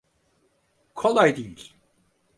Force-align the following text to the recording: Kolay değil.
Kolay 0.93 1.37
değil. 1.37 1.75